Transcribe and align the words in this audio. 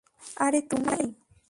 আরে, 0.35 0.59
তুমি! 0.61 0.99